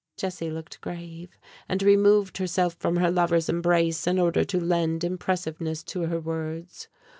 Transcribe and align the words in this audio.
Jessie 0.17 0.49
looked 0.49 0.81
grave, 0.81 1.37
and 1.69 1.83
removed 1.83 2.39
herself 2.39 2.73
from 2.73 2.95
her 2.95 3.11
lover's 3.11 3.49
embrace 3.49 4.07
in 4.07 4.17
order 4.17 4.43
to 4.43 4.59
lend 4.59 5.03
impressiveness 5.03 5.83
to 5.83 6.07
her 6.07 6.19
words. 6.19 6.87